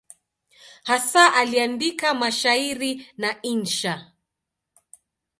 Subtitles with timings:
[0.83, 4.11] Hasa aliandika mashairi na insha.